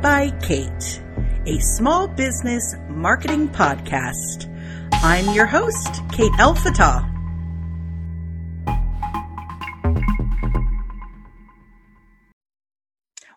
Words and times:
by 0.00 0.30
Kate, 0.42 1.02
a 1.46 1.58
small 1.58 2.06
business 2.06 2.76
marketing 2.88 3.48
podcast. 3.48 4.46
I'm 4.92 5.34
your 5.34 5.46
host, 5.46 6.02
Kate 6.12 6.30
Elfatah. 6.34 7.04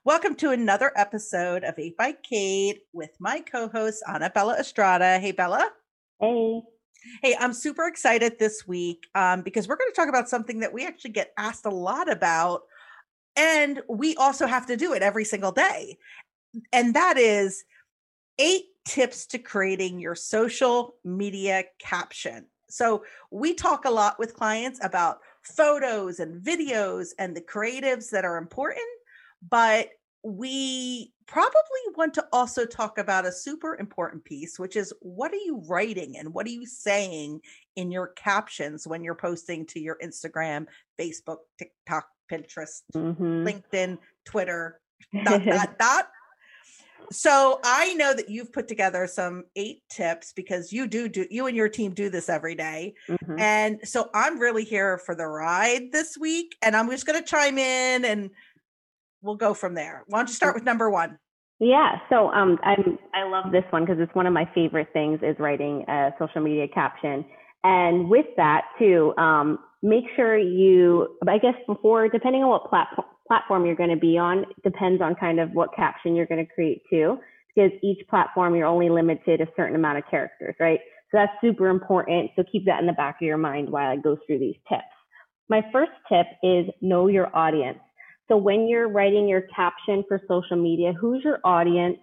Welcome 0.04 0.36
to 0.36 0.52
another 0.52 0.92
episode 0.96 1.64
of 1.64 1.80
8 1.80 1.98
by 1.98 2.14
Kate 2.22 2.82
with 2.94 3.10
my 3.20 3.40
co-host 3.40 4.04
Anna 4.08 4.30
Bella 4.30 4.58
Estrada. 4.60 5.18
Hey 5.18 5.32
Bella. 5.32 5.68
Hey. 6.20 6.62
Hey, 7.24 7.36
I'm 7.40 7.54
super 7.54 7.88
excited 7.88 8.38
this 8.38 8.68
week 8.68 9.08
um, 9.16 9.42
because 9.42 9.68
we're 9.68 9.78
going 9.78 9.90
to 9.90 9.96
talk 9.96 10.10
about 10.10 10.30
something 10.30 10.60
that 10.60 10.72
we 10.74 10.86
actually 10.86 11.14
get 11.14 11.34
asked 11.40 11.66
a 11.66 11.72
lot 11.72 12.12
about 12.12 12.62
and 13.36 13.82
we 13.90 14.16
also 14.18 14.46
have 14.46 14.66
to 14.68 14.78
do 14.78 14.94
it 14.94 15.02
every 15.02 15.24
single 15.26 15.52
day. 15.52 15.98
And 16.72 16.94
that 16.94 17.18
is 17.18 17.64
eight 18.40 18.66
tips 18.88 19.26
to 19.28 19.38
creating 19.38 20.00
your 20.00 20.16
social 20.16 20.96
media 21.04 21.64
caption. 21.80 22.48
So, 22.70 23.04
we 23.32 23.54
talk 23.54 23.86
a 23.86 23.92
lot 23.92 24.18
with 24.18 24.34
clients 24.34 24.80
about 24.84 25.20
photos 25.44 26.20
and 26.20 26.42
videos 26.42 27.10
and 27.20 27.36
the 27.36 27.42
creatives 27.42 28.10
that 28.12 28.24
are 28.24 28.38
important, 28.38 28.86
but 29.50 29.90
we 30.24 31.12
probably 31.28 31.82
want 31.96 32.14
to 32.14 32.26
also 32.32 32.66
talk 32.66 32.98
about 32.98 33.26
a 33.26 33.32
super 33.32 33.78
important 33.78 34.24
piece, 34.24 34.60
which 34.60 34.76
is 34.76 34.94
what 35.02 35.32
are 35.32 35.38
you 35.38 35.64
writing 35.68 36.18
and 36.18 36.34
what 36.34 36.46
are 36.46 36.52
you 36.52 36.66
saying 36.66 37.40
in 37.76 37.92
your 37.92 38.08
captions 38.08 38.86
when 38.86 39.04
you're 39.04 39.16
posting 39.16 39.66
to 39.66 39.80
your 39.80 39.98
Instagram, 40.04 40.66
Facebook, 41.00 41.38
TikTok, 41.58 42.08
Pinterest, 42.32 42.82
mm-hmm. 42.94 43.48
LinkedIn, 43.48 43.98
Twitter, 44.26 44.80
dot, 45.24 45.44
dot, 45.46 45.80
dot. 45.80 46.10
So 47.12 47.60
I 47.64 47.94
know 47.94 48.14
that 48.14 48.30
you've 48.30 48.52
put 48.52 48.68
together 48.68 49.08
some 49.08 49.44
eight 49.56 49.84
tips 49.90 50.34
because 50.34 50.72
you 50.72 50.88
do 50.88 51.08
do 51.10 51.26
you 51.30 51.48
and 51.48 51.56
your 51.56 51.70
team 51.70 51.94
do 51.94 52.10
this 52.10 52.30
every 52.30 52.56
day. 52.56 52.94
Mm-hmm. 53.10 53.40
And 53.40 53.80
so 53.84 54.10
I'm 54.14 54.40
really 54.40 54.64
here 54.64 54.98
for 54.98 55.16
the 55.16 55.26
ride 55.26 55.92
this 55.92 56.18
week 56.18 56.56
and 56.62 56.76
I'm 56.76 56.90
just 56.90 57.06
going 57.06 57.20
to 57.22 57.26
chime 57.26 57.58
in 57.58 58.06
and 58.06 58.30
we'll 59.22 59.36
go 59.36 59.54
from 59.54 59.74
there. 59.74 60.04
Why 60.08 60.20
don't 60.20 60.30
you 60.30 60.36
start 60.36 60.56
with 60.56 60.64
number 60.64 60.90
1? 60.90 61.18
Yeah, 61.60 62.00
so 62.10 62.32
um 62.32 62.58
I'm 62.64 62.98
I 63.14 63.24
love 63.24 63.52
this 63.52 63.64
one 63.70 63.86
because 63.86 64.00
it's 64.00 64.14
one 64.16 64.26
of 64.26 64.34
my 64.34 64.50
favorite 64.56 64.88
things 64.94 65.20
is 65.22 65.36
writing 65.38 65.86
a 65.88 66.10
social 66.18 66.42
media 66.42 66.68
caption. 66.68 67.24
And 67.64 68.10
with 68.10 68.26
that 68.38 68.64
too, 68.80 69.14
um, 69.18 69.60
make 69.84 70.06
sure 70.16 70.38
you, 70.38 71.18
I 71.28 71.38
guess 71.38 71.56
before, 71.68 72.08
depending 72.10 72.44
on 72.44 72.50
what 72.50 72.70
platform, 72.70 73.08
platform 73.32 73.66
you're 73.66 73.78
going 73.78 73.90
to 73.90 73.96
be 73.96 74.18
on, 74.18 74.46
depends 74.62 75.02
on 75.02 75.16
kind 75.16 75.40
of 75.40 75.52
what 75.54 75.74
caption 75.74 76.18
you're 76.18 76.26
going 76.26 76.46
to 76.46 76.54
create 76.54 76.82
too, 76.90 77.18
because 77.56 77.72
each 77.82 78.06
platform 78.10 78.54
you're 78.54 78.68
only 78.68 78.90
limited 78.90 79.40
a 79.40 79.48
certain 79.56 79.74
amount 79.74 79.98
of 79.98 80.04
characters, 80.12 80.54
right? 80.60 80.82
So 81.10 81.18
that's 81.18 81.32
super 81.40 81.70
important. 81.70 82.32
So 82.36 82.44
keep 82.52 82.66
that 82.66 82.82
in 82.82 82.88
the 82.88 82.92
back 82.92 83.22
of 83.22 83.26
your 83.26 83.38
mind 83.38 83.70
while 83.70 83.90
I 83.90 83.96
go 83.96 84.18
through 84.28 84.40
these 84.40 84.58
tips. 84.68 84.84
My 85.48 85.62
first 85.72 85.94
tip 86.12 86.28
is 86.44 86.66
know 86.82 87.08
your 87.08 87.34
audience. 87.34 87.80
So 88.28 88.36
when 88.36 88.68
you're 88.68 88.90
writing 88.90 89.30
your 89.30 89.44
caption 89.56 90.04
for 90.10 90.20
social 90.28 90.58
media, 90.58 90.92
who's 90.92 91.24
your 91.24 91.40
audience? 91.46 92.00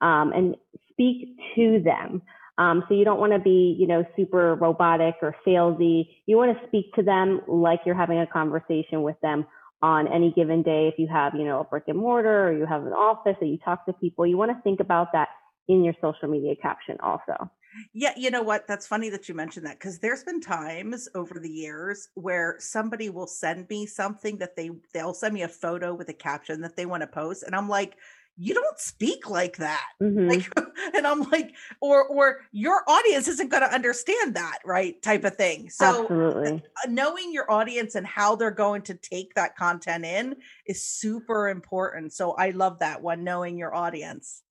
Um, 0.00 0.32
and 0.32 0.56
speak 0.90 1.36
to 1.54 1.82
them. 1.84 2.22
Um, 2.56 2.82
so 2.88 2.94
you 2.94 3.04
don't 3.04 3.20
want 3.20 3.34
to 3.34 3.38
be, 3.38 3.76
you 3.78 3.86
know, 3.86 4.06
super 4.16 4.54
robotic 4.54 5.16
or 5.20 5.36
salesy. 5.46 6.08
You 6.24 6.38
want 6.38 6.58
to 6.58 6.66
speak 6.66 6.94
to 6.94 7.02
them 7.02 7.42
like 7.46 7.80
you're 7.84 7.94
having 7.94 8.20
a 8.20 8.26
conversation 8.26 9.02
with 9.02 9.20
them 9.20 9.46
on 9.82 10.06
any 10.06 10.32
given 10.32 10.62
day. 10.62 10.88
If 10.88 10.98
you 10.98 11.08
have, 11.08 11.34
you 11.34 11.44
know, 11.44 11.60
a 11.60 11.64
brick 11.64 11.84
and 11.88 11.98
mortar 11.98 12.48
or 12.48 12.56
you 12.56 12.66
have 12.66 12.86
an 12.86 12.92
office 12.92 13.36
that 13.40 13.46
you 13.46 13.58
talk 13.58 13.84
to 13.86 13.92
people, 13.92 14.26
you 14.26 14.36
want 14.36 14.50
to 14.52 14.62
think 14.62 14.80
about 14.80 15.08
that 15.12 15.28
in 15.68 15.84
your 15.84 15.94
social 16.00 16.28
media 16.28 16.54
caption 16.60 16.96
also. 17.00 17.50
Yeah, 17.94 18.12
you 18.16 18.30
know 18.30 18.42
what? 18.42 18.66
That's 18.66 18.86
funny 18.86 19.08
that 19.10 19.28
you 19.28 19.34
mentioned 19.34 19.66
that 19.66 19.78
because 19.78 19.98
there's 19.98 20.24
been 20.24 20.40
times 20.40 21.08
over 21.14 21.38
the 21.38 21.50
years 21.50 22.08
where 22.14 22.56
somebody 22.58 23.08
will 23.08 23.26
send 23.26 23.68
me 23.70 23.86
something 23.86 24.38
that 24.38 24.56
they 24.56 24.70
they'll 24.92 25.14
send 25.14 25.32
me 25.32 25.42
a 25.42 25.48
photo 25.48 25.94
with 25.94 26.08
a 26.10 26.14
caption 26.14 26.60
that 26.60 26.76
they 26.76 26.84
want 26.84 27.00
to 27.00 27.06
post, 27.06 27.42
and 27.44 27.56
I'm 27.56 27.70
like, 27.70 27.96
you 28.36 28.54
don't 28.54 28.78
speak 28.78 29.28
like 29.28 29.56
that 29.56 29.86
mm-hmm. 30.02 30.28
like 30.28 30.50
and 30.94 31.06
i'm 31.06 31.22
like 31.30 31.54
or 31.80 32.06
or 32.06 32.40
your 32.52 32.82
audience 32.88 33.28
isn't 33.28 33.50
going 33.50 33.62
to 33.62 33.72
understand 33.72 34.34
that 34.34 34.58
right 34.64 35.00
type 35.02 35.24
of 35.24 35.36
thing 35.36 35.68
so 35.68 36.02
Absolutely. 36.02 36.62
knowing 36.88 37.32
your 37.32 37.50
audience 37.50 37.94
and 37.94 38.06
how 38.06 38.34
they're 38.34 38.50
going 38.50 38.82
to 38.82 38.94
take 38.94 39.34
that 39.34 39.56
content 39.56 40.04
in 40.04 40.36
is 40.66 40.84
super 40.84 41.48
important 41.48 42.12
so 42.12 42.32
i 42.32 42.50
love 42.50 42.78
that 42.78 43.02
one 43.02 43.24
knowing 43.24 43.58
your 43.58 43.74
audience 43.74 44.42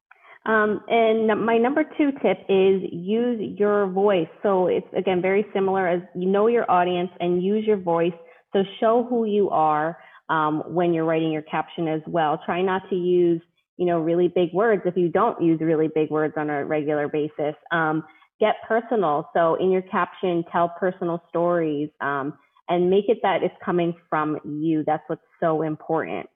um, 0.45 0.81
and 0.87 1.27
my 1.45 1.57
number 1.57 1.83
two 1.97 2.11
tip 2.13 2.39
is 2.49 2.81
use 2.91 3.59
your 3.59 3.87
voice. 3.87 4.27
So 4.41 4.67
it's 4.67 4.87
again 4.97 5.21
very 5.21 5.45
similar 5.53 5.87
as 5.87 6.01
you 6.15 6.27
know 6.27 6.47
your 6.47 6.69
audience 6.69 7.11
and 7.19 7.43
use 7.43 7.65
your 7.65 7.77
voice. 7.77 8.13
So 8.51 8.63
show 8.79 9.05
who 9.07 9.25
you 9.25 9.51
are 9.51 9.97
um, 10.29 10.63
when 10.67 10.93
you're 10.93 11.05
writing 11.05 11.31
your 11.31 11.43
caption 11.43 11.87
as 11.87 12.01
well. 12.07 12.39
Try 12.43 12.63
not 12.63 12.89
to 12.89 12.95
use 12.95 13.41
you 13.81 13.87
know, 13.87 13.99
really 13.99 14.27
big 14.27 14.53
words 14.53 14.83
if 14.85 14.95
you 14.95 15.09
don't 15.09 15.41
use 15.41 15.59
really 15.59 15.87
big 15.87 16.11
words 16.11 16.35
on 16.37 16.51
a 16.51 16.63
regular 16.63 17.07
basis. 17.07 17.55
Um, 17.71 18.03
get 18.39 18.57
personal. 18.67 19.27
So 19.33 19.55
in 19.55 19.71
your 19.71 19.81
caption, 19.81 20.43
tell 20.51 20.69
personal 20.79 21.23
stories 21.29 21.89
um, 21.99 22.37
and 22.69 22.91
make 22.91 23.05
it 23.09 23.17
that 23.23 23.41
it's 23.41 23.55
coming 23.65 23.95
from 24.07 24.37
you. 24.45 24.83
That's 24.85 25.01
what's 25.07 25.23
so 25.39 25.63
important. 25.63 26.29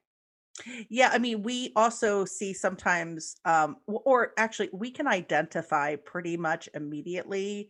Yeah, 0.90 1.12
I 1.14 1.20
mean, 1.20 1.44
we 1.44 1.72
also 1.76 2.26
see 2.26 2.52
sometimes, 2.52 3.36
um, 3.46 3.76
or 3.86 4.32
actually, 4.40 4.70
we 4.74 4.90
can 4.90 5.06
identify 5.06 5.98
pretty 5.98 6.38
much 6.38 6.68
immediately 6.74 7.70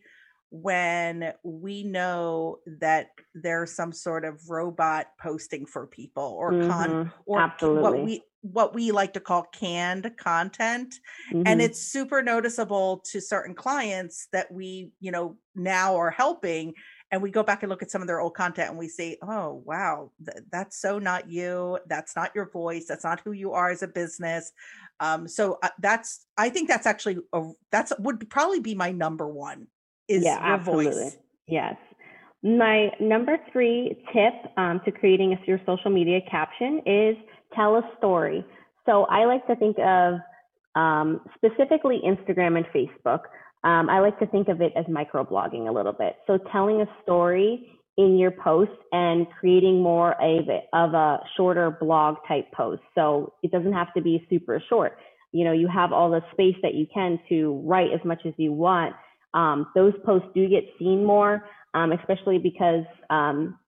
when 0.50 1.32
we 1.42 1.82
know 1.82 2.58
that 2.80 3.08
there's 3.34 3.74
some 3.74 3.92
sort 3.92 4.24
of 4.24 4.40
robot 4.48 5.06
posting 5.20 5.66
for 5.66 5.86
people 5.86 6.36
or 6.38 6.52
mm-hmm. 6.52 6.70
con 6.70 7.12
or 7.24 7.40
Absolutely. 7.40 7.82
what 7.82 8.04
we 8.04 8.22
what 8.42 8.74
we 8.74 8.92
like 8.92 9.12
to 9.12 9.20
call 9.20 9.42
canned 9.42 10.10
content 10.16 10.94
mm-hmm. 11.32 11.42
and 11.46 11.60
it's 11.60 11.80
super 11.80 12.22
noticeable 12.22 13.02
to 13.04 13.20
certain 13.20 13.54
clients 13.54 14.28
that 14.32 14.50
we 14.52 14.90
you 15.00 15.10
know 15.10 15.36
now 15.54 15.96
are 15.96 16.10
helping 16.10 16.72
and 17.10 17.22
we 17.22 17.30
go 17.30 17.42
back 17.42 17.62
and 17.62 17.70
look 17.70 17.82
at 17.82 17.90
some 17.90 18.02
of 18.02 18.06
their 18.06 18.20
old 18.20 18.34
content 18.34 18.70
and 18.70 18.78
we 18.78 18.88
say 18.88 19.16
oh 19.22 19.62
wow 19.64 20.10
th- 20.24 20.44
that's 20.52 20.80
so 20.80 20.98
not 20.98 21.28
you 21.28 21.78
that's 21.88 22.14
not 22.14 22.30
your 22.34 22.48
voice 22.50 22.86
that's 22.88 23.04
not 23.04 23.20
who 23.24 23.32
you 23.32 23.52
are 23.52 23.70
as 23.70 23.82
a 23.82 23.88
business 23.88 24.52
um 25.00 25.26
so 25.26 25.58
uh, 25.62 25.68
that's 25.80 26.26
i 26.36 26.48
think 26.48 26.68
that's 26.68 26.86
actually 26.86 27.18
a, 27.32 27.42
that's 27.72 27.92
would 27.98 28.28
probably 28.30 28.60
be 28.60 28.74
my 28.74 28.92
number 28.92 29.28
one 29.28 29.66
is 30.08 30.24
yeah, 30.24 30.38
your 30.38 30.54
absolutely. 30.54 31.02
voice 31.04 31.16
yes 31.46 31.76
my 32.42 32.90
number 33.00 33.38
three 33.52 33.96
tip 34.12 34.34
um, 34.56 34.80
to 34.84 34.92
creating 34.92 35.32
a, 35.32 35.46
your 35.46 35.60
social 35.66 35.90
media 35.90 36.20
caption 36.30 36.80
is 36.86 37.16
tell 37.54 37.76
a 37.76 37.82
story. 37.98 38.44
So 38.84 39.04
I 39.06 39.24
like 39.24 39.46
to 39.48 39.56
think 39.56 39.76
of 39.78 40.20
um, 40.76 41.22
specifically 41.34 42.00
Instagram 42.06 42.56
and 42.56 42.66
Facebook. 42.66 43.20
Um, 43.64 43.88
I 43.90 43.98
like 44.00 44.18
to 44.20 44.26
think 44.26 44.48
of 44.48 44.60
it 44.60 44.72
as 44.76 44.84
microblogging 44.84 45.68
a 45.68 45.72
little 45.72 45.92
bit. 45.92 46.16
So 46.26 46.38
telling 46.52 46.80
a 46.82 46.86
story 47.02 47.72
in 47.96 48.18
your 48.18 48.30
post 48.30 48.70
and 48.92 49.26
creating 49.40 49.82
more 49.82 50.12
of 50.12 50.48
a, 50.48 50.60
of 50.72 50.94
a 50.94 51.18
shorter 51.36 51.70
blog 51.80 52.16
type 52.28 52.52
post. 52.52 52.82
So 52.94 53.32
it 53.42 53.50
doesn't 53.50 53.72
have 53.72 53.92
to 53.94 54.02
be 54.02 54.24
super 54.30 54.62
short. 54.68 54.98
You 55.32 55.44
know, 55.44 55.52
you 55.52 55.66
have 55.66 55.92
all 55.92 56.10
the 56.10 56.20
space 56.32 56.56
that 56.62 56.74
you 56.74 56.86
can 56.92 57.18
to 57.30 57.60
write 57.64 57.92
as 57.92 58.04
much 58.04 58.20
as 58.24 58.34
you 58.36 58.52
want. 58.52 58.94
Um, 59.36 59.66
those 59.74 59.92
posts 60.04 60.28
do 60.34 60.48
get 60.48 60.64
seen 60.78 61.04
more, 61.04 61.44
um, 61.74 61.92
especially 61.92 62.38
because 62.38 62.84
um, 63.10 63.58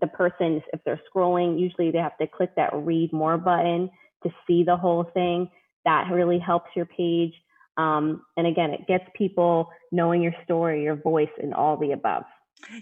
the 0.00 0.06
person, 0.08 0.62
if 0.72 0.80
they're 0.84 1.00
scrolling, 1.14 1.60
usually 1.60 1.90
they 1.90 1.98
have 1.98 2.16
to 2.18 2.26
click 2.26 2.50
that 2.56 2.70
read 2.74 3.12
more 3.12 3.36
button 3.36 3.90
to 4.24 4.30
see 4.46 4.64
the 4.64 4.76
whole 4.76 5.04
thing. 5.14 5.48
That 5.84 6.08
really 6.10 6.38
helps 6.38 6.70
your 6.74 6.86
page. 6.86 7.34
Um, 7.76 8.22
and 8.36 8.46
again, 8.46 8.70
it 8.70 8.86
gets 8.86 9.04
people 9.14 9.68
knowing 9.92 10.22
your 10.22 10.34
story, 10.44 10.82
your 10.82 10.96
voice, 10.96 11.30
and 11.40 11.54
all 11.54 11.76
the 11.76 11.92
above. 11.92 12.24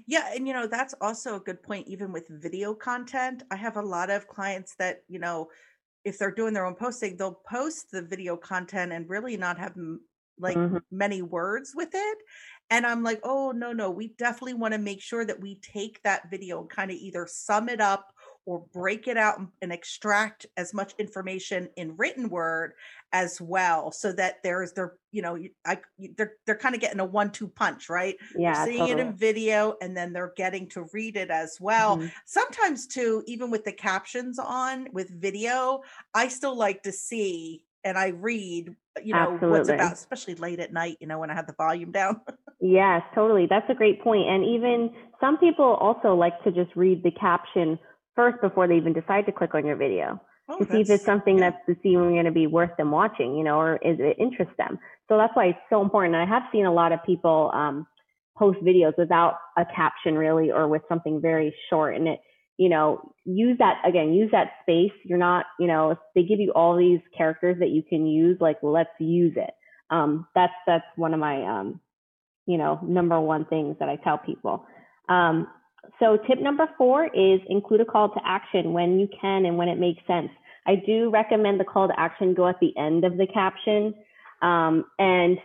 Yeah, 0.06 0.30
and 0.34 0.46
you 0.46 0.54
know, 0.54 0.66
that's 0.66 0.94
also 1.00 1.36
a 1.36 1.40
good 1.40 1.62
point, 1.62 1.88
even 1.88 2.12
with 2.12 2.26
video 2.28 2.74
content. 2.74 3.42
I 3.50 3.56
have 3.56 3.76
a 3.76 3.82
lot 3.82 4.10
of 4.10 4.26
clients 4.26 4.74
that, 4.78 5.02
you 5.08 5.18
know, 5.18 5.48
if 6.04 6.18
they're 6.18 6.32
doing 6.32 6.54
their 6.54 6.66
own 6.66 6.74
posting, 6.74 7.16
they'll 7.16 7.40
post 7.48 7.90
the 7.92 8.02
video 8.02 8.36
content 8.36 8.92
and 8.92 9.08
really 9.08 9.36
not 9.36 9.58
have 9.58 9.76
like 10.40 10.56
mm-hmm. 10.56 10.78
many 10.90 11.22
words 11.22 11.72
with 11.74 11.90
it. 11.94 12.18
And 12.70 12.86
I'm 12.86 13.02
like, 13.02 13.20
oh, 13.22 13.50
no, 13.50 13.72
no, 13.72 13.90
we 13.90 14.08
definitely 14.18 14.54
want 14.54 14.74
to 14.74 14.78
make 14.78 15.00
sure 15.00 15.24
that 15.24 15.40
we 15.40 15.56
take 15.56 16.02
that 16.02 16.30
video 16.30 16.60
and 16.60 16.68
kind 16.68 16.90
of 16.90 16.98
either 16.98 17.26
sum 17.26 17.68
it 17.68 17.80
up 17.80 18.12
or 18.48 18.64
break 18.72 19.08
it 19.08 19.18
out 19.18 19.38
and 19.60 19.70
extract 19.70 20.46
as 20.56 20.72
much 20.72 20.94
information 20.98 21.68
in 21.76 21.94
written 21.98 22.30
word 22.30 22.72
as 23.12 23.38
well 23.42 23.92
so 23.92 24.10
that 24.10 24.36
there's 24.42 24.72
they're 24.72 24.94
you 25.12 25.20
know 25.20 25.38
I, 25.66 25.80
they're 26.16 26.32
they're 26.46 26.56
kind 26.56 26.74
of 26.74 26.80
getting 26.80 27.00
a 27.00 27.04
one-two 27.04 27.48
punch 27.48 27.90
right 27.90 28.16
yeah 28.34 28.54
they're 28.54 28.66
seeing 28.66 28.78
totally. 28.78 29.00
it 29.02 29.06
in 29.06 29.16
video 29.16 29.76
and 29.82 29.94
then 29.94 30.14
they're 30.14 30.32
getting 30.34 30.66
to 30.70 30.86
read 30.94 31.18
it 31.18 31.30
as 31.30 31.58
well 31.60 31.98
mm-hmm. 31.98 32.06
sometimes 32.24 32.86
too 32.86 33.22
even 33.26 33.50
with 33.50 33.64
the 33.64 33.72
captions 33.72 34.38
on 34.38 34.88
with 34.92 35.10
video 35.10 35.82
i 36.14 36.26
still 36.26 36.56
like 36.56 36.82
to 36.82 36.92
see 36.92 37.64
and 37.84 37.96
I 37.98 38.08
read, 38.08 38.74
you 39.02 39.12
know, 39.14 39.32
Absolutely. 39.32 39.48
what's 39.50 39.68
about, 39.68 39.92
especially 39.92 40.34
late 40.34 40.60
at 40.60 40.72
night, 40.72 40.98
you 41.00 41.06
know, 41.06 41.18
when 41.18 41.30
I 41.30 41.34
have 41.34 41.46
the 41.46 41.54
volume 41.54 41.92
down. 41.92 42.20
yes, 42.60 43.02
totally. 43.14 43.46
That's 43.48 43.68
a 43.70 43.74
great 43.74 44.02
point. 44.02 44.28
And 44.28 44.44
even 44.44 44.90
some 45.20 45.38
people 45.38 45.64
also 45.64 46.14
like 46.14 46.42
to 46.44 46.52
just 46.52 46.74
read 46.74 47.02
the 47.02 47.10
caption 47.12 47.78
first 48.14 48.40
before 48.40 48.66
they 48.66 48.76
even 48.76 48.92
decide 48.92 49.26
to 49.26 49.32
click 49.32 49.54
on 49.54 49.64
your 49.64 49.76
video 49.76 50.20
oh, 50.48 50.58
to 50.58 50.70
see 50.70 50.80
if 50.80 50.90
it's 50.90 51.04
something 51.04 51.38
yeah. 51.38 51.50
that's 51.66 51.78
even 51.84 52.10
going 52.10 52.24
to 52.24 52.32
be 52.32 52.46
worth 52.46 52.76
them 52.76 52.90
watching, 52.90 53.36
you 53.36 53.44
know, 53.44 53.58
or 53.58 53.76
is 53.76 53.98
it 54.00 54.16
interest 54.18 54.50
them. 54.58 54.78
So 55.08 55.16
that's 55.16 55.34
why 55.34 55.46
it's 55.46 55.58
so 55.70 55.82
important. 55.82 56.14
And 56.14 56.22
I 56.22 56.26
have 56.26 56.44
seen 56.52 56.66
a 56.66 56.72
lot 56.72 56.92
of 56.92 57.02
people 57.04 57.50
um, 57.54 57.86
post 58.36 58.58
videos 58.60 58.96
without 58.98 59.34
a 59.56 59.64
caption 59.64 60.16
really, 60.16 60.50
or 60.50 60.68
with 60.68 60.82
something 60.88 61.20
very 61.20 61.54
short, 61.70 61.96
and 61.96 62.08
it 62.08 62.20
you 62.58 62.68
know, 62.68 63.14
use 63.24 63.56
that 63.58 63.80
again, 63.86 64.12
use 64.12 64.30
that 64.32 64.50
space. 64.62 64.92
You're 65.04 65.18
not, 65.18 65.46
you 65.58 65.66
know, 65.66 65.92
if 65.92 65.98
they 66.14 66.24
give 66.24 66.40
you 66.40 66.52
all 66.52 66.76
these 66.76 67.00
characters 67.16 67.56
that 67.60 67.70
you 67.70 67.82
can 67.82 68.06
use, 68.06 68.36
like 68.40 68.58
let's 68.62 68.90
use 68.98 69.34
it. 69.36 69.50
Um, 69.90 70.26
that's 70.34 70.52
that's 70.66 70.84
one 70.96 71.14
of 71.14 71.20
my 71.20 71.60
um, 71.60 71.80
you 72.46 72.58
know, 72.58 72.80
number 72.82 73.20
one 73.20 73.44
things 73.44 73.76
that 73.78 73.88
I 73.88 73.96
tell 73.96 74.18
people. 74.18 74.66
Um, 75.08 75.46
so 76.00 76.18
tip 76.26 76.40
number 76.40 76.68
four 76.76 77.06
is 77.06 77.40
include 77.48 77.82
a 77.82 77.84
call 77.84 78.08
to 78.10 78.20
action 78.24 78.72
when 78.72 78.98
you 78.98 79.08
can 79.20 79.46
and 79.46 79.56
when 79.56 79.68
it 79.68 79.78
makes 79.78 80.04
sense. 80.06 80.30
I 80.66 80.76
do 80.84 81.10
recommend 81.10 81.60
the 81.60 81.64
call 81.64 81.88
to 81.88 81.98
action 81.98 82.34
go 82.34 82.48
at 82.48 82.58
the 82.60 82.76
end 82.76 83.04
of 83.04 83.16
the 83.16 83.26
caption 83.26 83.94
um, 84.42 84.84
and 84.98 85.38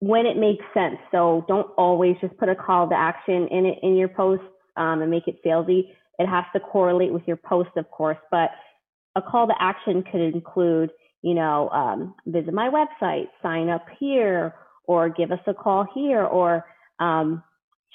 when 0.00 0.26
it 0.26 0.36
makes 0.36 0.64
sense. 0.74 0.96
So 1.10 1.44
don't 1.48 1.68
always 1.78 2.16
just 2.20 2.36
put 2.36 2.48
a 2.48 2.54
call 2.54 2.88
to 2.88 2.94
action 2.94 3.48
in 3.50 3.66
it 3.66 3.78
in 3.82 3.96
your 3.96 4.08
posts 4.08 4.44
um, 4.76 5.02
and 5.02 5.10
make 5.10 5.26
it 5.26 5.42
salesy. 5.44 5.90
It 6.18 6.26
has 6.26 6.44
to 6.52 6.60
correlate 6.60 7.12
with 7.12 7.22
your 7.26 7.36
post, 7.36 7.70
of 7.76 7.90
course, 7.90 8.18
but 8.30 8.50
a 9.16 9.22
call 9.22 9.46
to 9.46 9.54
action 9.60 10.02
could 10.02 10.20
include, 10.20 10.90
you 11.22 11.34
know, 11.34 11.68
um, 11.70 12.14
visit 12.26 12.52
my 12.52 12.68
website, 12.70 13.26
sign 13.42 13.68
up 13.68 13.86
here, 13.98 14.54
or 14.84 15.08
give 15.08 15.30
us 15.30 15.40
a 15.46 15.54
call 15.54 15.86
here, 15.94 16.24
or 16.24 16.64
um, 16.98 17.42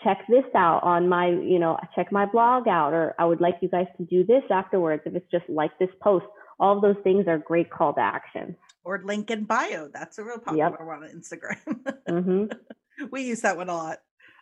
check 0.04 0.20
this 0.30 0.46
out 0.56 0.84
on 0.84 1.10
my, 1.10 1.28
you 1.28 1.60
know, 1.60 1.78
check 1.96 2.12
my 2.12 2.26
blog 2.26 2.68
out, 2.68 2.94
or 2.94 3.16
I 3.20 3.26
would 3.26 3.42
like 3.42 3.56
you 3.62 3.70
guys 3.70 3.88
to 3.98 4.06
do 4.06 4.26
this 4.26 4.44
afterwards. 4.50 5.04
If 5.06 5.16
it's 5.16 5.30
just 5.32 5.46
like 5.50 5.78
this 5.80 5.90
post, 6.02 6.26
all 6.60 6.76
of 6.76 6.82
those 6.82 7.02
things 7.04 7.26
are 7.28 7.38
great 7.38 7.70
call 7.70 7.94
to 7.94 8.02
action. 8.02 8.56
Or 8.84 9.02
link 9.04 9.32
in 9.32 9.46
bio. 9.46 9.90
That's 9.94 10.18
a 10.20 10.24
real 10.24 10.40
popular 10.40 10.70
yep. 10.70 10.80
one 10.80 11.04
on 11.04 11.10
Instagram. 11.10 11.96
mm-hmm. 12.10 12.46
We 13.12 13.24
use 13.24 13.42
that 13.42 13.58
one 13.58 13.70
a 13.70 13.76
lot. 13.76 13.98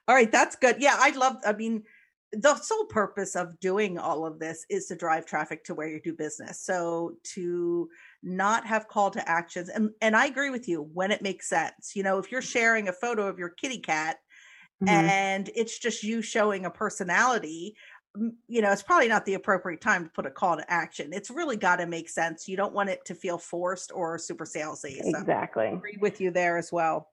All 0.10 0.16
right, 0.16 0.30
that's 0.30 0.58
good. 0.58 0.76
Yeah, 0.80 0.98
I 1.00 1.12
love. 1.12 1.38
I 1.46 1.54
mean, 1.54 1.84
the 2.34 2.56
sole 2.56 2.86
purpose 2.86 3.36
of 3.36 3.60
doing 3.60 3.98
all 3.98 4.26
of 4.26 4.40
this 4.40 4.66
is 4.70 4.86
to 4.88 4.96
drive 4.96 5.26
traffic 5.26 5.64
to 5.66 5.76
where 5.76 5.90
you 5.90 6.00
do 6.02 6.14
business. 6.14 6.62
So 6.62 7.18
to 7.34 7.90
not 8.24 8.66
have 8.66 8.88
call 8.88 9.12
to 9.12 9.30
actions 9.30 9.70
and 9.70 9.92
and 10.02 10.16
I 10.16 10.28
agree 10.28 10.50
with 10.50 10.68
you 10.68 10.90
when 10.94 11.12
it 11.12 11.22
makes 11.22 11.50
sense. 11.50 11.94
You 11.96 12.04
know, 12.04 12.20
if 12.20 12.32
you're 12.32 12.42
sharing 12.42 12.88
a 12.88 12.94
photo 12.94 13.28
of 13.28 13.38
your 13.38 13.50
kitty 13.50 13.80
cat 13.80 14.18
mm-hmm. 14.82 14.90
and 14.90 15.50
it's 15.56 15.78
just 15.78 16.04
you 16.04 16.22
showing 16.22 16.66
a 16.66 16.70
personality, 16.72 17.76
you 18.48 18.62
know, 18.62 18.72
it's 18.72 18.84
probably 18.84 19.08
not 19.08 19.26
the 19.26 19.34
appropriate 19.34 19.82
time 19.82 20.06
to 20.06 20.10
put 20.12 20.26
a 20.26 20.32
call 20.32 20.58
to 20.58 20.72
action. 20.72 21.12
It's 21.14 21.30
really 21.30 21.58
got 21.58 21.78
to 21.78 21.86
make 21.86 22.10
sense. 22.10 22.48
You 22.48 22.58
don't 22.58 22.74
want 22.74 22.90
it 22.90 23.04
to 23.06 23.16
feel 23.16 23.38
forced 23.38 23.92
or 23.94 24.18
super 24.18 24.46
salesy. 24.46 24.98
So 25.02 25.20
exactly. 25.20 25.66
I 25.66 25.72
agree 25.72 25.98
with 26.00 26.20
you 26.22 26.32
there 26.32 26.58
as 26.58 26.72
well. 26.72 27.10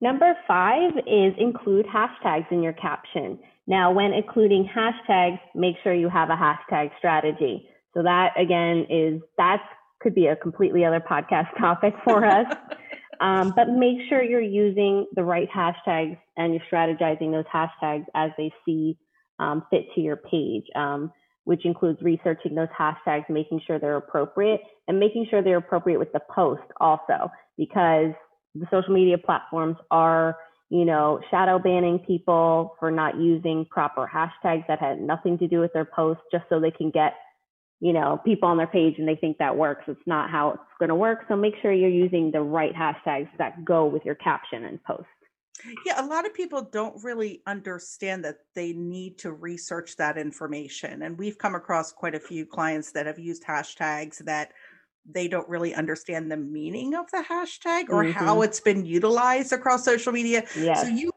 Number 0.00 0.36
five 0.46 0.92
is 1.06 1.32
include 1.38 1.86
hashtags 1.86 2.50
in 2.52 2.62
your 2.62 2.74
caption. 2.74 3.38
Now, 3.66 3.92
when 3.92 4.12
including 4.12 4.68
hashtags, 4.68 5.40
make 5.54 5.76
sure 5.82 5.92
you 5.92 6.08
have 6.08 6.30
a 6.30 6.36
hashtag 6.36 6.90
strategy. 6.98 7.68
So 7.94 8.02
that 8.02 8.38
again 8.38 8.86
is 8.90 9.20
that 9.38 9.62
could 10.00 10.14
be 10.14 10.26
a 10.26 10.36
completely 10.36 10.84
other 10.84 11.00
podcast 11.00 11.48
topic 11.58 11.94
for 12.04 12.24
us. 12.24 12.46
um, 13.20 13.52
but 13.56 13.68
make 13.68 13.98
sure 14.08 14.22
you're 14.22 14.40
using 14.40 15.06
the 15.14 15.24
right 15.24 15.48
hashtags 15.50 16.18
and 16.36 16.54
you're 16.54 16.62
strategizing 16.70 17.32
those 17.32 17.44
hashtags 17.52 18.04
as 18.14 18.30
they 18.36 18.52
see 18.64 18.96
um, 19.38 19.64
fit 19.70 19.86
to 19.94 20.00
your 20.00 20.16
page, 20.16 20.64
um, 20.76 21.10
which 21.44 21.64
includes 21.64 22.00
researching 22.02 22.54
those 22.54 22.68
hashtags, 22.78 23.28
making 23.28 23.60
sure 23.66 23.78
they're 23.78 23.96
appropriate, 23.96 24.60
and 24.88 25.00
making 25.00 25.26
sure 25.28 25.42
they're 25.42 25.58
appropriate 25.58 25.98
with 25.98 26.12
the 26.12 26.20
post 26.30 26.62
also, 26.80 27.30
because 27.56 28.12
the 28.54 28.66
social 28.70 28.94
media 28.94 29.18
platforms 29.18 29.76
are 29.90 30.36
you 30.68 30.84
know, 30.84 31.20
shadow 31.30 31.58
banning 31.58 31.98
people 32.00 32.74
for 32.80 32.90
not 32.90 33.16
using 33.18 33.64
proper 33.66 34.10
hashtags 34.12 34.66
that 34.66 34.80
had 34.80 35.00
nothing 35.00 35.38
to 35.38 35.46
do 35.46 35.60
with 35.60 35.72
their 35.72 35.84
post 35.84 36.20
just 36.32 36.44
so 36.48 36.58
they 36.58 36.72
can 36.72 36.90
get, 36.90 37.14
you 37.80 37.92
know, 37.92 38.20
people 38.24 38.48
on 38.48 38.56
their 38.56 38.66
page 38.66 38.94
and 38.98 39.06
they 39.06 39.14
think 39.16 39.38
that 39.38 39.56
works. 39.56 39.84
It's 39.86 40.00
not 40.06 40.30
how 40.30 40.50
it's 40.50 40.62
going 40.78 40.88
to 40.88 40.94
work. 40.94 41.24
So 41.28 41.36
make 41.36 41.54
sure 41.62 41.72
you're 41.72 41.88
using 41.88 42.32
the 42.32 42.40
right 42.40 42.74
hashtags 42.74 43.28
that 43.38 43.64
go 43.64 43.86
with 43.86 44.04
your 44.04 44.16
caption 44.16 44.64
and 44.64 44.82
post. 44.82 45.06
Yeah, 45.86 46.04
a 46.04 46.06
lot 46.06 46.26
of 46.26 46.34
people 46.34 46.62
don't 46.62 47.02
really 47.02 47.40
understand 47.46 48.24
that 48.24 48.38
they 48.54 48.72
need 48.72 49.18
to 49.18 49.32
research 49.32 49.96
that 49.96 50.18
information. 50.18 51.02
And 51.02 51.16
we've 51.16 51.38
come 51.38 51.54
across 51.54 51.92
quite 51.92 52.14
a 52.14 52.20
few 52.20 52.44
clients 52.44 52.92
that 52.92 53.06
have 53.06 53.18
used 53.18 53.44
hashtags 53.44 54.18
that 54.18 54.52
they 55.12 55.28
don't 55.28 55.48
really 55.48 55.74
understand 55.74 56.30
the 56.30 56.36
meaning 56.36 56.94
of 56.94 57.10
the 57.10 57.24
hashtag 57.28 57.88
or 57.88 58.04
mm-hmm. 58.04 58.12
how 58.12 58.42
it's 58.42 58.60
been 58.60 58.84
utilized 58.84 59.52
across 59.52 59.84
social 59.84 60.12
media. 60.12 60.44
Yes. 60.58 60.82
So 60.82 60.88
you 60.88 61.10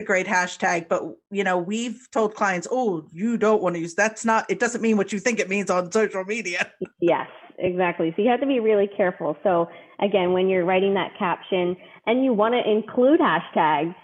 a 0.00 0.04
great 0.04 0.26
hashtag, 0.26 0.88
but 0.88 1.02
you 1.30 1.44
know, 1.44 1.56
we've 1.56 2.08
told 2.12 2.34
clients, 2.34 2.66
oh, 2.70 3.06
you 3.12 3.36
don't 3.36 3.62
want 3.62 3.76
to 3.76 3.80
use 3.80 3.94
that's 3.94 4.24
not 4.24 4.44
it 4.50 4.58
doesn't 4.58 4.82
mean 4.82 4.96
what 4.96 5.12
you 5.12 5.20
think 5.20 5.38
it 5.38 5.48
means 5.48 5.70
on 5.70 5.90
social 5.92 6.24
media. 6.24 6.70
Yes, 7.00 7.28
exactly. 7.58 8.12
So 8.16 8.22
you 8.22 8.28
have 8.28 8.40
to 8.40 8.46
be 8.46 8.60
really 8.60 8.88
careful. 8.96 9.36
So 9.42 9.68
again, 10.00 10.32
when 10.32 10.48
you're 10.48 10.64
writing 10.64 10.94
that 10.94 11.12
caption 11.18 11.76
and 12.06 12.24
you 12.24 12.32
want 12.32 12.54
to 12.54 12.70
include 12.70 13.20
hashtags 13.20 13.94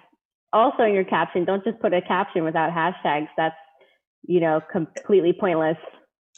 also 0.53 0.83
in 0.85 0.95
your 0.95 1.05
caption, 1.05 1.45
don't 1.45 1.65
just 1.65 1.81
put 1.81 1.93
a 1.95 2.03
caption 2.03 2.45
without 2.45 2.73
hashtags. 2.73 3.29
That's 3.37 3.55
you 4.23 4.39
know, 4.39 4.61
completely 4.71 5.33
pointless 5.33 5.79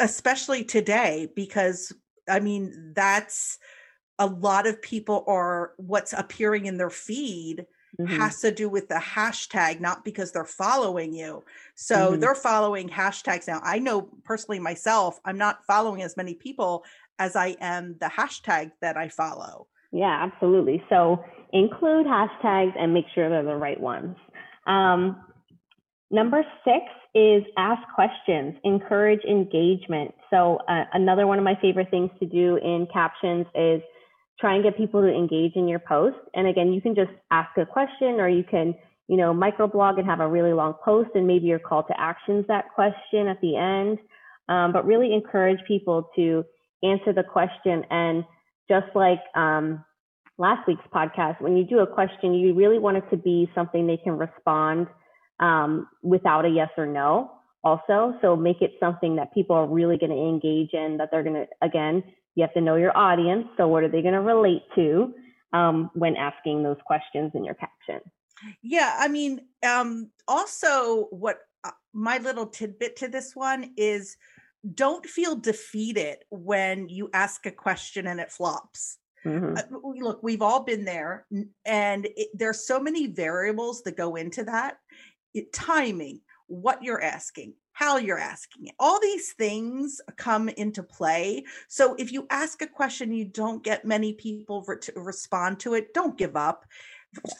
especially 0.00 0.64
today 0.64 1.28
because 1.36 1.92
I 2.28 2.40
mean, 2.40 2.92
that's 2.94 3.58
a 4.18 4.26
lot 4.26 4.66
of 4.66 4.80
people 4.82 5.24
are 5.26 5.72
what's 5.76 6.12
appearing 6.12 6.66
in 6.66 6.76
their 6.76 6.90
feed 6.90 7.66
mm-hmm. 8.00 8.20
has 8.20 8.40
to 8.40 8.50
do 8.50 8.68
with 8.68 8.88
the 8.88 8.96
hashtag, 8.96 9.80
not 9.80 10.04
because 10.04 10.32
they're 10.32 10.44
following 10.44 11.12
you. 11.12 11.42
So 11.74 12.12
mm-hmm. 12.12 12.20
they're 12.20 12.34
following 12.34 12.88
hashtags 12.88 13.48
now. 13.48 13.60
I 13.62 13.78
know 13.78 14.02
personally 14.24 14.58
myself, 14.58 15.20
I'm 15.24 15.38
not 15.38 15.64
following 15.66 16.02
as 16.02 16.16
many 16.16 16.34
people 16.34 16.84
as 17.18 17.36
I 17.36 17.56
am 17.60 17.96
the 18.00 18.06
hashtag 18.06 18.72
that 18.80 18.96
I 18.96 19.08
follow. 19.08 19.66
Yeah, 19.92 20.22
absolutely. 20.22 20.82
So 20.88 21.22
include 21.52 22.06
hashtags 22.06 22.72
and 22.78 22.94
make 22.94 23.04
sure 23.14 23.28
they're 23.28 23.44
the 23.44 23.56
right 23.56 23.78
ones. 23.78 24.16
Um, 24.66 25.16
number 26.12 26.44
six 26.64 26.84
is 27.14 27.42
ask 27.58 27.82
questions, 27.94 28.54
encourage 28.64 29.24
engagement. 29.24 30.14
So 30.30 30.58
uh, 30.68 30.84
another 30.92 31.26
one 31.26 31.38
of 31.38 31.44
my 31.44 31.58
favorite 31.60 31.90
things 31.90 32.10
to 32.20 32.26
do 32.26 32.56
in 32.56 32.86
captions 32.92 33.46
is 33.54 33.82
try 34.38 34.54
and 34.54 34.62
get 34.62 34.76
people 34.76 35.00
to 35.00 35.08
engage 35.08 35.56
in 35.56 35.66
your 35.66 35.80
post. 35.80 36.16
And 36.34 36.46
again, 36.46 36.72
you 36.72 36.80
can 36.80 36.94
just 36.94 37.10
ask 37.30 37.50
a 37.56 37.66
question 37.66 38.20
or 38.20 38.28
you 38.28 38.44
can, 38.44 38.74
you 39.08 39.16
know, 39.16 39.34
microblog 39.34 39.98
and 39.98 40.06
have 40.06 40.20
a 40.20 40.28
really 40.28 40.52
long 40.52 40.74
post 40.84 41.10
and 41.14 41.26
maybe 41.26 41.46
your 41.46 41.58
call 41.58 41.82
to 41.84 41.94
actions 41.98 42.44
that 42.48 42.66
question 42.74 43.26
at 43.26 43.40
the 43.40 43.56
end. 43.56 43.98
Um, 44.48 44.72
but 44.72 44.84
really 44.84 45.14
encourage 45.14 45.60
people 45.66 46.10
to 46.16 46.44
answer 46.82 47.12
the 47.12 47.22
question. 47.22 47.84
And 47.90 48.24
just 48.68 48.86
like 48.94 49.20
um, 49.34 49.84
last 50.36 50.66
week's 50.66 50.82
podcast, 50.92 51.40
when 51.40 51.56
you 51.56 51.64
do 51.64 51.78
a 51.78 51.86
question, 51.86 52.34
you 52.34 52.54
really 52.54 52.78
want 52.78 52.96
it 52.96 53.04
to 53.10 53.16
be 53.16 53.50
something 53.54 53.86
they 53.86 53.98
can 53.98 54.18
respond 54.18 54.88
um, 55.40 55.88
without 56.02 56.44
a 56.44 56.48
yes 56.48 56.70
or 56.76 56.86
no 56.86 57.32
also. 57.64 58.14
So 58.20 58.36
make 58.36 58.60
it 58.60 58.72
something 58.80 59.16
that 59.16 59.32
people 59.32 59.56
are 59.56 59.66
really 59.66 59.96
going 59.96 60.10
to 60.10 60.16
engage 60.16 60.72
in, 60.72 60.96
that 60.98 61.10
they're 61.10 61.22
going 61.22 61.34
to, 61.34 61.46
again, 61.60 62.02
you 62.34 62.42
have 62.42 62.54
to 62.54 62.60
know 62.60 62.76
your 62.76 62.96
audience. 62.96 63.46
So 63.56 63.68
what 63.68 63.84
are 63.84 63.88
they 63.88 64.02
going 64.02 64.14
to 64.14 64.20
relate 64.20 64.62
to 64.74 65.14
um, 65.52 65.90
when 65.94 66.16
asking 66.16 66.62
those 66.62 66.78
questions 66.86 67.32
in 67.34 67.44
your 67.44 67.54
caption? 67.54 68.00
Yeah, 68.62 68.96
I 68.98 69.08
mean, 69.08 69.42
um, 69.64 70.10
also 70.26 71.04
what 71.10 71.38
uh, 71.62 71.70
my 71.92 72.18
little 72.18 72.46
tidbit 72.46 72.96
to 72.96 73.08
this 73.08 73.36
one 73.36 73.72
is 73.76 74.16
don't 74.74 75.06
feel 75.06 75.36
defeated 75.36 76.18
when 76.30 76.88
you 76.88 77.10
ask 77.12 77.46
a 77.46 77.50
question 77.50 78.06
and 78.06 78.18
it 78.18 78.32
flops. 78.32 78.98
Mm-hmm. 79.24 79.56
Uh, 79.56 79.78
look, 80.00 80.20
we've 80.22 80.42
all 80.42 80.64
been 80.64 80.84
there, 80.84 81.26
and 81.64 82.06
it, 82.06 82.28
there's 82.34 82.66
so 82.66 82.80
many 82.80 83.06
variables 83.06 83.82
that 83.82 83.96
go 83.96 84.16
into 84.16 84.42
that 84.44 84.78
timing, 85.52 86.20
what 86.46 86.82
you're 86.82 87.02
asking, 87.02 87.54
how 87.72 87.96
you're 87.96 88.18
asking 88.18 88.66
it. 88.66 88.74
All 88.78 89.00
these 89.00 89.32
things 89.32 90.00
come 90.16 90.48
into 90.50 90.82
play. 90.82 91.44
So 91.68 91.94
if 91.98 92.12
you 92.12 92.26
ask 92.30 92.60
a 92.62 92.66
question, 92.66 93.12
you 93.12 93.24
don't 93.24 93.64
get 93.64 93.84
many 93.84 94.12
people 94.12 94.64
re- 94.66 94.76
to 94.82 94.92
respond 94.96 95.60
to 95.60 95.74
it, 95.74 95.94
don't 95.94 96.18
give 96.18 96.36
up. 96.36 96.66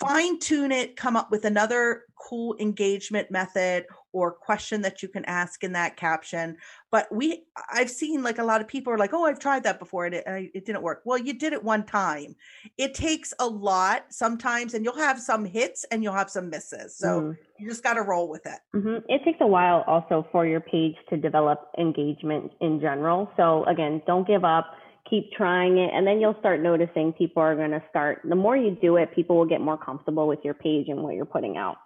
Fine 0.00 0.38
tune 0.38 0.72
it, 0.72 0.96
come 0.96 1.16
up 1.16 1.30
with 1.30 1.44
another 1.44 2.04
cool 2.16 2.56
engagement 2.60 3.30
method 3.30 3.86
or 4.12 4.30
question 4.30 4.82
that 4.82 5.02
you 5.02 5.08
can 5.08 5.24
ask 5.24 5.64
in 5.64 5.72
that 5.72 5.96
caption. 5.96 6.56
But 6.90 7.10
we, 7.10 7.44
I've 7.72 7.90
seen 7.90 8.22
like 8.22 8.38
a 8.38 8.44
lot 8.44 8.60
of 8.60 8.68
people 8.68 8.92
are 8.92 8.98
like, 8.98 9.14
oh, 9.14 9.24
I've 9.24 9.38
tried 9.38 9.62
that 9.64 9.78
before 9.78 10.06
and 10.06 10.14
it, 10.14 10.24
it 10.26 10.66
didn't 10.66 10.82
work. 10.82 11.00
Well, 11.04 11.18
you 11.18 11.32
did 11.32 11.52
it 11.52 11.64
one 11.64 11.84
time. 11.84 12.36
It 12.76 12.94
takes 12.94 13.32
a 13.38 13.46
lot 13.46 14.04
sometimes, 14.10 14.74
and 14.74 14.84
you'll 14.84 14.96
have 14.96 15.18
some 15.18 15.44
hits 15.44 15.84
and 15.90 16.02
you'll 16.02 16.12
have 16.12 16.30
some 16.30 16.50
misses. 16.50 16.94
So 16.94 17.20
mm. 17.20 17.38
you 17.58 17.68
just 17.68 17.82
got 17.82 17.94
to 17.94 18.02
roll 18.02 18.28
with 18.28 18.44
it. 18.46 18.58
Mm-hmm. 18.74 18.96
It 19.08 19.24
takes 19.24 19.38
a 19.40 19.46
while 19.46 19.82
also 19.86 20.26
for 20.30 20.46
your 20.46 20.60
page 20.60 20.96
to 21.08 21.16
develop 21.16 21.70
engagement 21.78 22.52
in 22.60 22.80
general. 22.80 23.30
So 23.36 23.64
again, 23.64 24.02
don't 24.06 24.26
give 24.26 24.44
up 24.44 24.66
keep 25.12 25.30
trying 25.32 25.76
it 25.76 25.90
and 25.92 26.06
then 26.06 26.20
you'll 26.20 26.36
start 26.40 26.62
noticing 26.62 27.12
people 27.12 27.42
are 27.42 27.54
going 27.54 27.70
to 27.70 27.82
start 27.90 28.22
the 28.24 28.34
more 28.34 28.56
you 28.56 28.76
do 28.80 28.96
it 28.96 29.14
people 29.14 29.36
will 29.36 29.46
get 29.46 29.60
more 29.60 29.76
comfortable 29.76 30.26
with 30.26 30.38
your 30.42 30.54
page 30.54 30.86
and 30.88 31.02
what 31.02 31.14
you're 31.14 31.26
putting 31.26 31.58
out. 31.58 31.76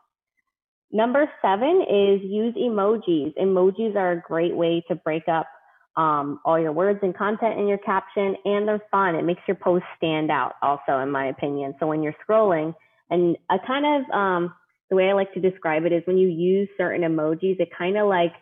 Number 0.93 1.29
seven 1.43 1.83
is 1.83 2.21
use 2.23 2.55
emojis. 2.55 3.35
Emojis 3.37 3.97
are 3.97 4.13
a 4.13 4.21
great 4.21 4.55
way 4.55 4.85
to 4.87 4.95
break 4.95 5.25
up 5.27 5.49
um, 5.97 6.39
all 6.45 6.61
your 6.61 6.71
words 6.71 7.01
and 7.03 7.17
content 7.17 7.59
in 7.59 7.67
your 7.67 7.79
caption 7.79 8.37
and 8.45 8.69
they're 8.69 8.83
fun. 8.93 9.17
It 9.17 9.25
makes 9.25 9.43
your 9.49 9.57
post 9.57 9.85
stand 9.97 10.31
out 10.31 10.53
also 10.63 11.01
in 11.01 11.11
my 11.11 11.27
opinion. 11.27 11.75
So 11.81 11.89
when 11.89 12.05
you're 12.05 12.15
scrolling 12.29 12.77
and 13.11 13.37
a 13.51 13.57
kind 13.67 13.85
of 13.87 14.11
um, 14.15 14.55
the 14.89 14.95
way 14.95 15.11
i 15.11 15.13
like 15.13 15.33
to 15.35 15.41
describe 15.41 15.85
it 15.85 15.93
is 15.93 16.03
when 16.07 16.17
you 16.17 16.29
use 16.29 16.69
certain 16.79 17.03
emojis 17.03 17.59
it 17.59 17.69
kind 17.77 17.97
of 17.97 18.07
like 18.07 18.33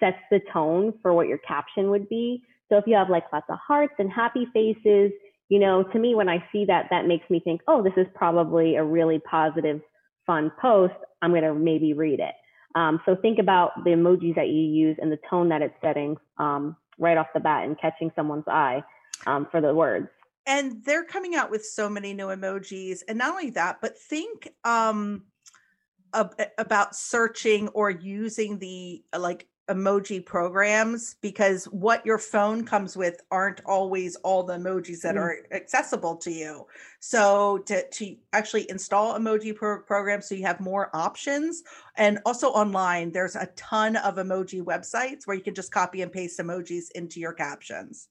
sets 0.00 0.18
the 0.30 0.40
tone 0.52 0.94
for 1.02 1.12
what 1.12 1.26
your 1.26 1.38
caption 1.38 1.90
would 1.90 2.08
be 2.08 2.42
so 2.68 2.76
if 2.76 2.84
you 2.86 2.94
have 2.94 3.10
like 3.10 3.24
lots 3.32 3.46
of 3.48 3.58
hearts 3.66 3.94
and 3.98 4.10
happy 4.10 4.46
faces, 4.52 5.12
you 5.48 5.58
know, 5.58 5.82
to 5.82 5.98
me, 5.98 6.14
when 6.14 6.28
I 6.28 6.44
see 6.52 6.64
that, 6.66 6.86
that 6.90 7.06
makes 7.06 7.28
me 7.30 7.40
think, 7.40 7.62
oh, 7.66 7.82
this 7.82 7.94
is 7.96 8.06
probably 8.14 8.76
a 8.76 8.84
really 8.84 9.18
positive, 9.20 9.80
fun 10.26 10.52
post. 10.60 10.94
I'm 11.22 11.30
going 11.30 11.42
to 11.42 11.54
maybe 11.54 11.94
read 11.94 12.20
it. 12.20 12.34
Um, 12.74 13.00
so 13.06 13.16
think 13.16 13.38
about 13.38 13.82
the 13.84 13.90
emojis 13.90 14.34
that 14.36 14.48
you 14.48 14.60
use 14.60 14.96
and 15.00 15.10
the 15.10 15.18
tone 15.28 15.48
that 15.48 15.62
it's 15.62 15.74
setting 15.82 16.16
um, 16.36 16.76
right 16.98 17.16
off 17.16 17.28
the 17.32 17.40
bat 17.40 17.64
and 17.64 17.80
catching 17.80 18.12
someone's 18.14 18.46
eye 18.46 18.82
um, 19.26 19.48
for 19.50 19.60
the 19.60 19.74
words. 19.74 20.08
And 20.46 20.82
they're 20.84 21.04
coming 21.04 21.34
out 21.34 21.50
with 21.50 21.64
so 21.64 21.88
many 21.88 22.12
new 22.14 22.26
emojis. 22.26 23.00
And 23.08 23.18
not 23.18 23.30
only 23.30 23.50
that, 23.50 23.78
but 23.80 23.98
think 23.98 24.48
um, 24.64 25.24
about 26.12 26.94
searching 26.94 27.68
or 27.68 27.90
using 27.90 28.58
the 28.58 29.02
like 29.16 29.46
emoji 29.68 30.24
programs 30.24 31.16
because 31.20 31.66
what 31.66 32.04
your 32.04 32.18
phone 32.18 32.64
comes 32.64 32.96
with 32.96 33.20
aren't 33.30 33.60
always 33.66 34.16
all 34.16 34.42
the 34.42 34.54
emojis 34.54 35.02
that 35.02 35.14
mm. 35.14 35.20
are 35.20 35.36
accessible 35.52 36.16
to 36.16 36.30
you. 36.30 36.66
So 37.00 37.58
to, 37.66 37.88
to 37.88 38.16
actually 38.32 38.68
install 38.70 39.18
emoji 39.18 39.54
pro- 39.54 39.82
programs 39.82 40.28
so 40.28 40.34
you 40.34 40.44
have 40.44 40.60
more 40.60 40.90
options 40.94 41.62
and 41.96 42.18
also 42.24 42.48
online 42.48 43.12
there's 43.12 43.36
a 43.36 43.46
ton 43.56 43.96
of 43.96 44.16
emoji 44.16 44.62
websites 44.62 45.26
where 45.26 45.36
you 45.36 45.42
can 45.42 45.54
just 45.54 45.70
copy 45.70 46.02
and 46.02 46.10
paste 46.10 46.38
emojis 46.38 46.90
into 46.94 47.20
your 47.20 47.32
captions. 47.32 48.08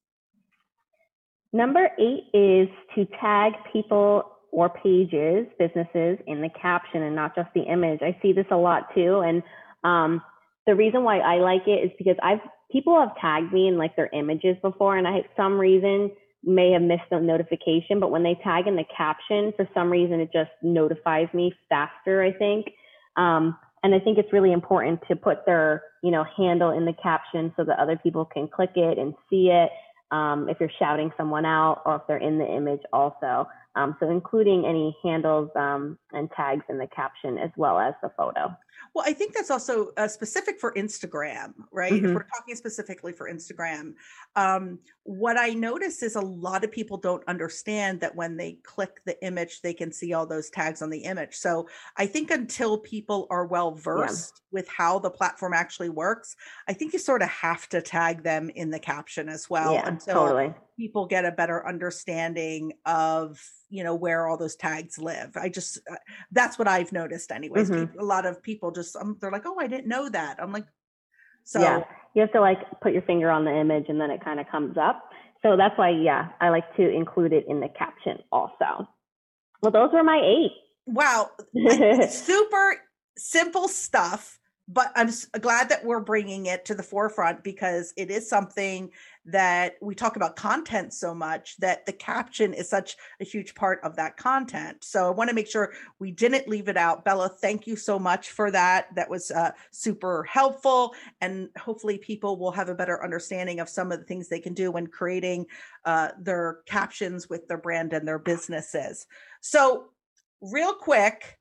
Number 1.54 1.90
8 1.98 2.38
is 2.38 2.68
to 2.96 3.06
tag 3.20 3.54
people 3.72 4.32
or 4.52 4.70
pages, 4.70 5.48
businesses 5.58 6.20
in 6.28 6.42
the 6.42 6.50
caption 6.62 7.04
and 7.04 7.16
not 7.16 7.36
just 7.36 7.50
the 7.54 7.64
image. 7.64 8.02
I 8.02 8.18
see 8.22 8.32
this 8.32 8.46
a 8.52 8.58
lot 8.58 8.94
too 8.94 9.22
and 9.22 9.44
um, 9.84 10.22
the 10.68 10.76
reason 10.76 11.04
why 11.04 11.20
I 11.20 11.38
like 11.38 11.66
it 11.66 11.84
is 11.84 11.92
because 11.98 12.18
I've 12.22 12.42
people 12.72 13.00
have 13.00 13.16
tagged 13.20 13.52
me 13.52 13.68
in 13.68 13.78
like 13.78 13.96
their 13.96 14.10
images 14.14 14.58
before, 14.62 14.98
and 14.98 15.08
I 15.08 15.22
some 15.36 15.58
reason 15.58 16.12
may 16.44 16.72
have 16.72 16.82
missed 16.82 17.10
a 17.12 17.20
notification, 17.20 18.00
but 18.00 18.12
when 18.12 18.22
they 18.22 18.38
tag 18.44 18.68
in 18.68 18.76
the 18.76 18.86
caption, 18.96 19.54
for 19.56 19.68
some 19.74 19.90
reason 19.90 20.20
it 20.20 20.30
just 20.32 20.52
notifies 20.62 21.28
me 21.34 21.54
faster. 21.70 22.22
I 22.22 22.32
think, 22.34 22.68
um, 23.16 23.58
and 23.82 23.96
I 23.96 24.00
think 24.00 24.18
it's 24.18 24.32
really 24.34 24.52
important 24.52 25.00
to 25.08 25.16
put 25.16 25.46
their 25.46 25.84
you 26.04 26.12
know 26.12 26.26
handle 26.36 26.72
in 26.72 26.86
the 26.86 26.94
caption 27.02 27.54
so 27.56 27.64
that 27.64 27.80
other 27.80 27.98
people 27.98 28.26
can 28.26 28.48
click 28.48 28.72
it 28.76 29.00
and 29.00 29.14
see 29.30 29.50
it. 29.50 29.72
Um, 30.10 30.48
if 30.48 30.58
you're 30.62 30.72
shouting 30.80 31.12
someone 31.18 31.46
out 31.46 31.82
or 31.86 31.96
if 31.98 32.02
they're 32.08 32.18
in 32.18 32.38
the 32.38 32.46
image 32.46 32.80
also. 32.94 33.48
Um, 33.78 33.96
so 34.00 34.10
including 34.10 34.66
any 34.66 34.98
handles 35.04 35.50
um, 35.56 36.00
and 36.12 36.30
tags 36.32 36.64
in 36.68 36.80
the 36.80 36.88
caption 36.88 37.38
as 37.38 37.52
well 37.56 37.78
as 37.78 37.94
the 38.02 38.10
photo. 38.18 38.56
Well, 38.94 39.06
I 39.06 39.14
think 39.14 39.34
that's 39.34 39.52
also 39.52 39.92
uh, 39.98 40.08
specific 40.08 40.60
for 40.60 40.74
Instagram, 40.74 41.54
right? 41.72 41.92
Mm-hmm. 41.92 42.06
If 42.06 42.14
we're 42.16 42.28
talking 42.36 42.56
specifically 42.56 43.12
for 43.12 43.30
Instagram, 43.30 43.94
um, 44.36 44.80
what 45.04 45.38
I 45.38 45.50
notice 45.50 46.02
is 46.02 46.16
a 46.16 46.22
lot 46.22 46.64
of 46.64 46.72
people 46.72 46.98
don't 46.98 47.24
understand 47.28 48.00
that 48.02 48.16
when 48.16 48.38
they 48.38 48.54
click 48.64 49.02
the 49.06 49.24
image, 49.24 49.62
they 49.62 49.74
can 49.74 49.92
see 49.92 50.14
all 50.14 50.26
those 50.26 50.50
tags 50.50 50.82
on 50.82 50.90
the 50.90 51.00
image. 51.00 51.36
So 51.36 51.68
I 51.98 52.08
think 52.08 52.32
until 52.32 52.80
people 52.80 53.28
are 53.30 53.46
well 53.46 53.72
versed 53.72 54.42
yeah. 54.52 54.60
with 54.60 54.68
how 54.68 54.98
the 55.00 55.12
platform 55.12 55.54
actually 55.54 55.90
works, 55.90 56.36
I 56.68 56.74
think 56.74 56.94
you 56.94 57.00
sort 57.00 57.22
of 57.22 57.30
have 57.30 57.70
to 57.70 57.82
tag 57.82 58.24
them 58.24 58.50
in 58.50 58.72
the 58.72 58.80
caption 58.80 59.30
as 59.30 59.48
well 59.50 59.74
yeah, 59.74 59.88
until 59.88 60.26
totally. 60.26 60.54
people 60.76 61.06
get 61.06 61.24
a 61.24 61.32
better 61.32 61.68
understanding 61.68 62.74
of 62.86 63.40
you 63.70 63.84
know 63.84 63.96
where 63.96 64.28
all 64.28 64.38
those 64.38 64.56
tags 64.56 64.98
live. 64.98 65.36
I 65.36 65.50
just 65.50 65.80
uh, 65.90 65.96
that's 66.32 66.58
what 66.58 66.68
i've 66.68 66.92
noticed 66.92 67.32
anyways 67.32 67.70
mm-hmm. 67.70 67.86
people, 67.86 68.02
a 68.02 68.06
lot 68.06 68.26
of 68.26 68.42
people 68.42 68.72
just 68.72 68.96
um, 68.96 69.18
they're 69.20 69.32
like 69.32 69.46
oh 69.46 69.58
i 69.60 69.68
didn't 69.68 69.88
know 69.88 70.10
that. 70.10 70.42
I'm 70.42 70.52
like 70.52 70.66
so 71.44 71.60
yeah 71.60 71.84
you 72.14 72.22
have 72.22 72.32
to 72.34 72.42
like 72.42 72.60
put 72.82 72.94
your 72.94 73.04
finger 73.04 73.30
on 73.30 73.46
the 73.46 73.56
image 73.56 73.86
and 73.90 74.00
then 74.00 74.12
it 74.12 74.24
kind 74.24 74.40
of 74.40 74.48
comes 74.50 74.78
up. 74.78 75.10
So 75.44 75.56
that's 75.58 75.78
why 75.78 75.90
yeah 75.90 76.30
i 76.42 76.50
like 76.50 76.76
to 76.78 76.90
include 76.90 77.34
it 77.34 77.46
in 77.48 77.60
the 77.60 77.70
caption 77.70 78.20
also. 78.32 78.88
Well 79.62 79.72
those 79.72 79.92
were 79.94 80.04
my 80.04 80.22
eight. 80.24 80.52
Wow. 80.86 81.32
Super 82.10 82.78
simple 83.18 83.68
stuff 83.68 84.40
but 84.68 84.92
I'm 84.96 85.10
glad 85.40 85.70
that 85.70 85.86
we're 85.86 86.02
bringing 86.02 86.48
it 86.48 86.66
to 86.66 86.76
the 86.76 86.84
forefront 86.84 87.42
because 87.42 87.94
it 87.96 88.12
is 88.12 88.28
something 88.28 88.92
that 89.26 89.76
we 89.82 89.96
talk 89.96 90.18
about 90.18 90.36
content 90.36 90.94
so 90.94 91.14
much 91.14 91.56
that 91.58 91.86
the 91.86 91.94
caption 91.94 92.54
is 92.54 92.70
such 92.70 92.98
a 93.22 93.24
huge 93.24 93.56
part 93.56 93.80
of 93.84 93.96
that 93.96 94.18
content. 94.18 94.84
So 94.84 95.08
I 95.08 95.12
want 95.12 95.30
to 95.30 95.36
make 95.36 95.48
sure 95.48 95.74
we 96.00 96.12
didn't 96.12 96.50
leave 96.50 96.68
it 96.68 96.76
out. 96.76 97.06
Bella, 97.06 97.30
thank 97.30 97.66
you 97.66 97.78
so 97.78 97.98
much 97.98 98.32
for 98.32 98.52
that. 98.52 98.94
That 98.96 99.10
was 99.10 99.32
uh, 99.32 99.52
super 99.72 100.24
helpful. 100.24 100.94
And 101.22 101.50
hopefully, 101.58 101.98
people 101.98 102.38
will 102.38 102.52
have 102.52 102.70
a 102.70 102.76
better 102.76 103.02
understanding 103.02 103.62
of 103.62 103.70
some 103.70 103.92
of 103.92 104.00
the 104.00 104.06
things 104.06 104.28
they 104.28 104.40
can 104.40 104.54
do 104.54 104.72
when 104.72 104.88
creating 104.88 105.46
uh, 105.86 106.10
their 106.20 106.60
captions 106.66 107.30
with 107.30 107.48
their 107.48 107.58
brand 107.58 107.94
and 107.94 108.08
their 108.08 108.20
businesses. 108.20 109.08
So, 109.42 109.88
real 110.42 110.74
quick, 110.74 111.38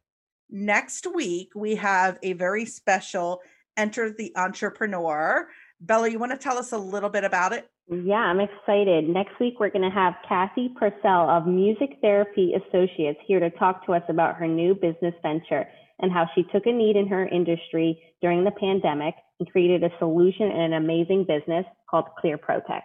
next 0.50 1.06
week 1.14 1.50
we 1.54 1.76
have 1.76 2.18
a 2.22 2.32
very 2.34 2.64
special 2.64 3.40
Enter 3.76 4.10
the 4.10 4.32
Entrepreneur. 4.36 5.48
Bella, 5.80 6.08
you 6.08 6.18
want 6.18 6.32
to 6.32 6.38
tell 6.38 6.56
us 6.56 6.72
a 6.72 6.78
little 6.78 7.10
bit 7.10 7.24
about 7.24 7.52
it? 7.52 7.68
Yeah, 7.88 8.14
I'm 8.14 8.40
excited. 8.40 9.08
Next 9.08 9.38
week, 9.38 9.60
we're 9.60 9.70
going 9.70 9.88
to 9.88 9.94
have 9.94 10.14
Kathy 10.28 10.70
Purcell 10.76 11.30
of 11.30 11.46
Music 11.46 11.98
Therapy 12.00 12.54
Associates 12.54 13.20
here 13.26 13.38
to 13.38 13.50
talk 13.50 13.86
to 13.86 13.92
us 13.92 14.02
about 14.08 14.34
her 14.36 14.48
new 14.48 14.74
business 14.74 15.14
venture 15.22 15.68
and 16.00 16.10
how 16.10 16.26
she 16.34 16.42
took 16.52 16.66
a 16.66 16.72
need 16.72 16.96
in 16.96 17.06
her 17.06 17.28
industry 17.28 18.02
during 18.20 18.42
the 18.42 18.50
pandemic 18.50 19.14
and 19.38 19.50
created 19.50 19.84
a 19.84 19.90
solution 19.98 20.50
and 20.50 20.62
an 20.62 20.72
amazing 20.72 21.24
business 21.24 21.64
called 21.88 22.06
Clear 22.18 22.38
Protex. 22.38 22.82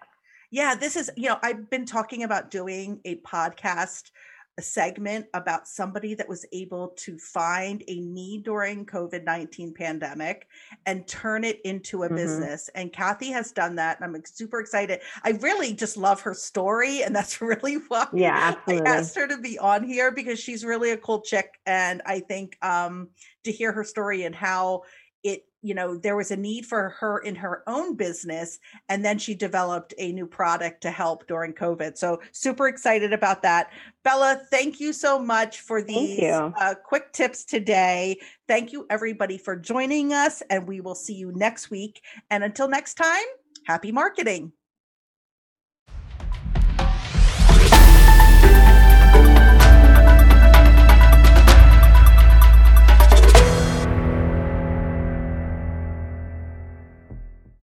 Yeah, 0.52 0.76
this 0.76 0.96
is, 0.96 1.10
you 1.16 1.30
know, 1.30 1.40
I've 1.42 1.70
been 1.70 1.86
talking 1.86 2.24
about 2.24 2.52
doing 2.52 3.00
a 3.06 3.16
podcast 3.22 4.12
a 4.58 4.62
segment 4.62 5.26
about 5.34 5.68
somebody 5.68 6.14
that 6.14 6.28
was 6.28 6.46
able 6.52 6.90
to 6.90 7.18
find 7.18 7.84
a 7.88 8.00
need 8.00 8.44
during 8.44 8.86
COVID-19 8.86 9.74
pandemic 9.74 10.48
and 10.86 11.08
turn 11.08 11.44
it 11.44 11.62
into 11.64 12.04
a 12.04 12.08
mm-hmm. 12.08 12.16
business. 12.16 12.70
And 12.76 12.92
Kathy 12.92 13.32
has 13.32 13.52
done 13.52 13.76
that. 13.76 14.00
And 14.00 14.16
I'm 14.16 14.22
super 14.26 14.60
excited. 14.60 15.00
I 15.24 15.32
really 15.42 15.74
just 15.74 15.96
love 15.96 16.22
her 16.22 16.34
story. 16.34 17.04
And 17.04 17.16
that's 17.16 17.42
really 17.42 17.76
why 17.88 18.08
yeah, 18.14 18.56
absolutely. 18.56 18.88
I 18.88 18.96
asked 18.98 19.16
her 19.16 19.28
to 19.28 19.38
be 19.38 19.58
on 19.58 19.84
here 19.84 20.12
because 20.12 20.40
she's 20.40 20.66
really 20.66 20.92
a 20.92 20.98
cool 20.98 21.22
chick. 21.22 21.60
And 21.66 22.02
I 22.06 22.20
think 22.20 22.58
um, 22.62 23.10
to 23.46 23.52
hear 23.52 23.72
her 23.72 23.84
story 23.84 24.24
and 24.24 24.36
how 24.36 24.84
it 25.24 25.46
you 25.62 25.74
know 25.74 25.98
there 25.98 26.16
was 26.16 26.32
a 26.32 26.36
need 26.36 26.66
for 26.66 26.90
her 26.90 27.20
in 27.20 27.36
her 27.36 27.64
own 27.68 27.96
business 27.96 28.60
and 28.90 29.04
then 29.04 29.18
she 29.18 29.36
developed 29.36 29.94
a 29.98 30.12
new 30.12 30.28
product 30.28 30.82
to 30.82 30.92
help 30.92 31.28
during 31.28 31.54
covid. 31.54 31.98
So 31.98 32.22
super 32.32 32.68
excited 32.68 33.14
about 33.14 33.42
that. 33.44 33.72
Bella 34.04 34.42
thank 34.50 34.80
you 34.80 34.94
so 34.94 35.20
much 35.20 35.62
for 35.62 35.82
these 35.82 36.24
uh, 36.24 36.76
quick 36.84 37.12
tips 37.14 37.46
today. 37.46 38.20
Thank 38.48 38.72
you 38.72 38.86
everybody 38.90 39.38
for 39.38 39.56
joining 39.56 40.14
us 40.14 40.42
and 40.50 40.68
we 40.68 40.82
will 40.82 40.96
see 40.96 41.14
you 41.14 41.32
next 41.34 41.70
week. 41.70 42.02
And 42.30 42.44
until 42.44 42.68
next 42.68 42.96
time 42.96 43.26
happy 43.66 43.92
marketing 43.92 44.54